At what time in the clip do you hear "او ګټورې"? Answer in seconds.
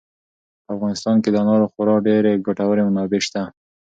2.35-2.83